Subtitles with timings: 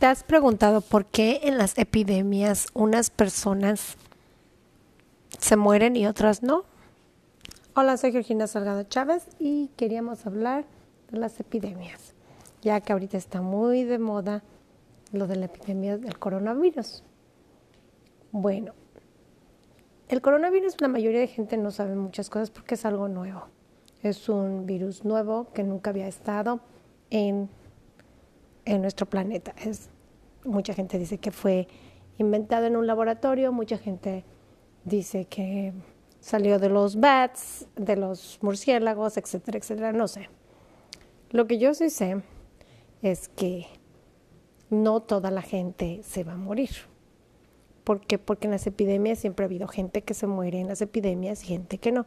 [0.00, 3.98] ¿Te has preguntado por qué en las epidemias unas personas
[5.38, 6.64] se mueren y otras no?
[7.74, 10.64] Hola, soy Georgina Salgado Chávez y queríamos hablar
[11.10, 12.14] de las epidemias,
[12.62, 14.42] ya que ahorita está muy de moda
[15.12, 17.02] lo de la epidemia del coronavirus.
[18.32, 18.72] Bueno,
[20.08, 23.48] el coronavirus la mayoría de gente no sabe muchas cosas porque es algo nuevo.
[24.02, 26.60] Es un virus nuevo que nunca había estado
[27.10, 27.50] en
[28.74, 29.54] en nuestro planeta.
[29.64, 29.90] Es,
[30.44, 31.66] mucha gente dice que fue
[32.18, 34.24] inventado en un laboratorio, mucha gente
[34.84, 35.72] dice que
[36.20, 40.28] salió de los bats, de los murciélagos, etcétera, etcétera, no sé.
[41.30, 42.22] Lo que yo sí sé
[43.02, 43.66] es que
[44.68, 46.70] no toda la gente se va a morir.
[47.84, 48.18] ¿Por qué?
[48.18, 51.46] Porque en las epidemias siempre ha habido gente que se muere en las epidemias y
[51.46, 52.06] gente que no.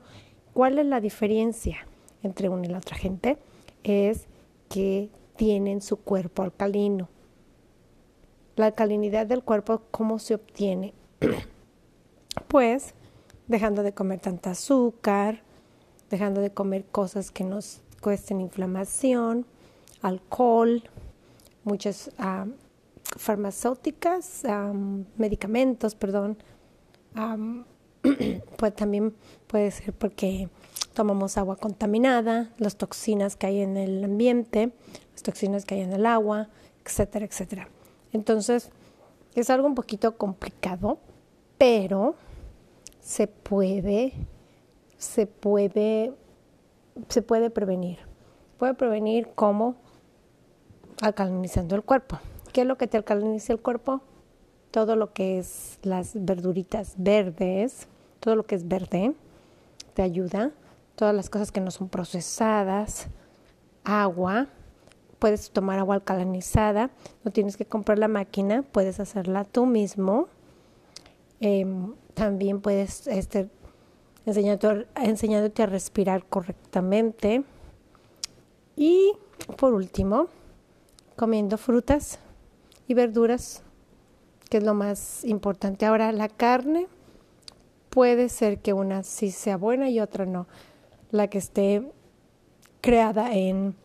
[0.53, 1.87] ¿Cuál es la diferencia
[2.21, 3.37] entre una y la otra gente?
[3.83, 4.27] Es
[4.69, 7.09] que tienen su cuerpo alcalino.
[8.55, 10.93] La alcalinidad del cuerpo, ¿cómo se obtiene?
[12.47, 12.93] pues
[13.47, 15.41] dejando de comer tanta azúcar,
[16.09, 19.45] dejando de comer cosas que nos cuesten inflamación,
[20.01, 20.83] alcohol,
[21.63, 22.11] muchas
[23.17, 24.43] farmacéuticas,
[25.17, 26.37] medicamentos, perdón.
[28.57, 29.15] pues también
[29.47, 30.49] puede ser porque
[30.93, 34.71] tomamos agua contaminada, las toxinas que hay en el ambiente,
[35.11, 36.49] las toxinas que hay en el agua,
[36.85, 37.67] etcétera, etcétera.
[38.11, 38.69] Entonces,
[39.35, 40.99] es algo un poquito complicado,
[41.57, 42.15] pero
[42.99, 44.13] se puede,
[44.97, 46.13] se puede,
[47.09, 47.99] se puede prevenir.
[48.57, 49.75] Puede prevenir como
[51.01, 52.19] alcalinizando el cuerpo.
[52.53, 54.01] ¿Qué es lo que te alcaliniza el cuerpo?
[54.71, 57.87] Todo lo que es las verduritas verdes,
[58.19, 59.13] todo lo que es verde,
[59.95, 60.51] te ayuda.
[60.95, 63.07] Todas las cosas que no son procesadas,
[63.83, 64.47] agua,
[65.19, 66.91] puedes tomar agua alcalinizada,
[67.23, 70.27] no tienes que comprar la máquina, puedes hacerla tú mismo.
[71.39, 73.49] Em, también puedes este,
[74.25, 77.43] enseñándote a respirar correctamente.
[78.75, 79.13] Y
[79.57, 80.27] por último,
[81.15, 82.19] comiendo frutas
[82.87, 83.63] y verduras,
[84.49, 85.85] que es lo más importante.
[85.85, 86.87] Ahora, la carne
[87.89, 90.47] puede ser que una sí sea buena y otra no.
[91.13, 91.89] La que esté
[92.81, 93.75] creada en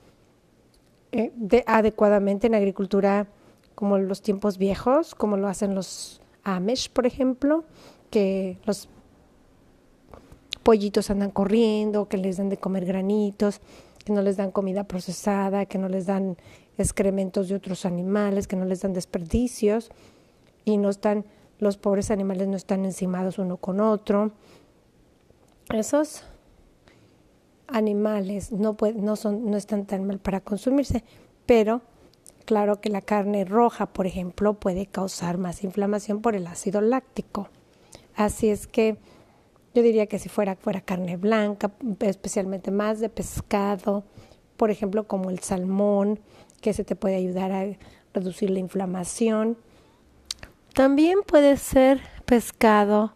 [1.13, 1.31] eh,
[1.67, 3.29] adecuadamente en agricultura
[3.75, 7.65] como los tiempos viejos, como lo hacen los Amish, por ejemplo,
[8.11, 8.89] que los
[10.63, 13.61] pollitos andan corriendo, que les dan de comer granitos,
[14.05, 16.39] que no les dan comida procesada, que no les dan
[16.79, 19.91] excrementos de otros animales, que no les dan desperdicios
[20.65, 21.25] y no están
[21.59, 24.33] los pobres animales no están encimados uno con otro.
[25.71, 26.23] Esos
[27.69, 31.05] animales no, no, son, no están tan mal para consumirse,
[31.47, 31.83] pero
[32.45, 37.49] claro que la carne roja, por ejemplo, puede causar más inflamación por el ácido láctico.
[38.17, 38.99] Así es que
[39.75, 44.05] yo diría que si fuera, fuera carne blanca, especialmente más de pescado,
[44.57, 46.19] por ejemplo, como el salmón,
[46.61, 47.67] que se te puede ayudar a
[48.13, 49.57] reducir la inflamación.
[50.75, 53.13] También puede ser pescado,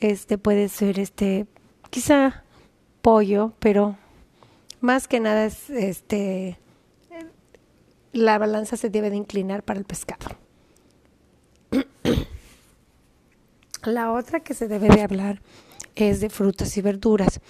[0.00, 1.46] este puede ser este
[1.90, 2.44] quizá
[3.02, 3.96] pollo, pero
[4.80, 6.58] más que nada es este
[8.12, 10.36] la balanza se debe de inclinar para el pescado.
[13.84, 15.40] La otra que se debe de hablar
[15.94, 17.40] es de frutas y verduras.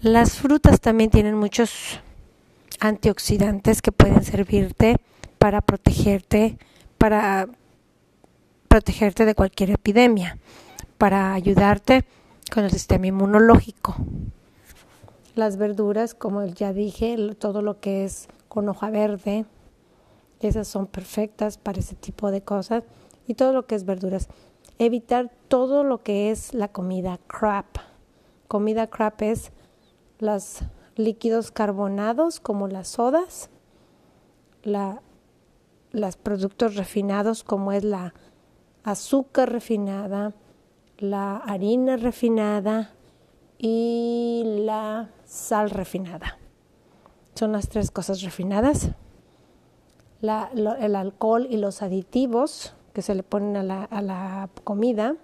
[0.00, 2.00] Las frutas también tienen muchos
[2.80, 4.96] antioxidantes que pueden servirte
[5.38, 6.58] para protegerte,
[6.98, 7.48] para
[8.68, 10.38] protegerte de cualquier epidemia,
[10.98, 12.04] para ayudarte
[12.52, 13.96] con el sistema inmunológico.
[15.34, 19.46] Las verduras, como ya dije, todo lo que es con hoja verde,
[20.40, 22.84] esas son perfectas para ese tipo de cosas.
[23.26, 24.28] Y todo lo que es verduras.
[24.78, 27.78] Evitar todo lo que es la comida crap.
[28.46, 29.52] Comida crap es
[30.18, 30.60] los
[30.96, 33.48] líquidos carbonados como las sodas,
[34.62, 35.00] la,
[35.92, 38.12] los productos refinados como es la
[38.84, 40.34] azúcar refinada,
[40.98, 42.90] la harina refinada
[43.62, 46.36] y la sal refinada.
[47.34, 48.90] Son las tres cosas refinadas.
[50.20, 55.14] el alcohol y los aditivos que se le ponen a la, a la comida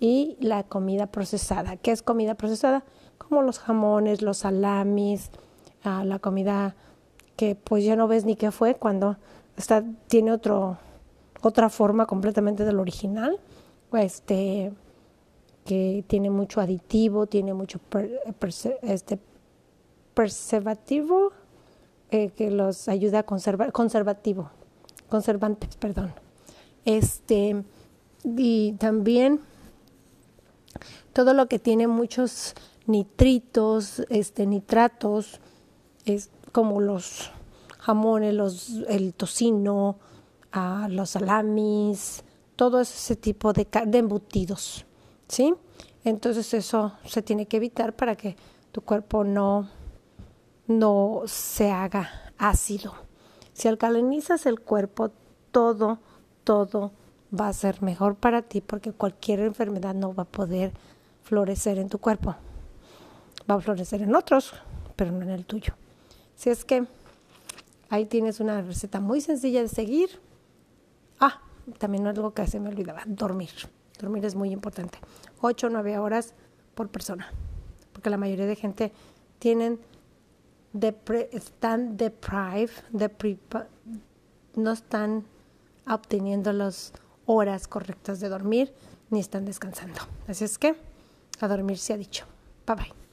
[0.00, 1.76] y la comida procesada.
[1.76, 2.82] ¿Qué es comida procesada?
[3.18, 5.30] Como los jamones, los salamis,
[5.84, 6.74] ah, la comida
[7.36, 9.18] que pues ya no ves ni qué fue cuando
[9.56, 10.78] está, tiene otro,
[11.42, 13.38] otra forma completamente del original.
[13.92, 14.72] Este,
[15.64, 17.80] que tiene mucho aditivo, tiene mucho
[18.82, 19.18] este,
[20.14, 21.32] preservativo
[22.10, 24.50] eh, que los ayuda a conservar, conservativo,
[25.08, 26.12] conservantes, perdón.
[26.84, 27.64] Este,
[28.24, 29.40] y también
[31.12, 32.54] todo lo que tiene muchos
[32.86, 35.40] nitritos, este, nitratos,
[36.04, 37.30] es como los
[37.78, 39.96] jamones, los, el tocino,
[40.52, 42.24] ah, los salamis,
[42.56, 44.86] todo ese tipo de, de embutidos,
[45.28, 45.54] ¿sí?
[46.04, 48.36] Entonces eso se tiene que evitar para que
[48.72, 49.68] tu cuerpo no,
[50.66, 52.94] no se haga ácido.
[53.52, 55.12] Si alcalinizas el cuerpo,
[55.50, 55.98] todo,
[56.42, 56.92] todo
[57.38, 60.72] va a ser mejor para ti porque cualquier enfermedad no va a poder
[61.22, 62.36] florecer en tu cuerpo.
[63.50, 64.54] Va a florecer en otros,
[64.96, 65.74] pero no en el tuyo.
[66.34, 66.86] Si es que
[67.88, 70.20] ahí tienes una receta muy sencilla de seguir.
[71.20, 71.40] Ah,
[71.78, 73.50] también algo que se me olvidaba, dormir.
[73.98, 74.98] Dormir es muy importante.
[75.40, 76.34] 8 o 9 horas
[76.74, 77.30] por persona.
[77.92, 78.92] Porque la mayoría de gente
[79.38, 79.80] tienen
[81.32, 82.70] están deprived,
[84.56, 85.24] no están
[85.86, 86.92] obteniendo las
[87.26, 88.74] horas correctas de dormir
[89.10, 90.00] ni están descansando.
[90.26, 90.74] Así es que
[91.40, 92.24] a dormir se ha dicho.
[92.66, 93.03] Bye bye.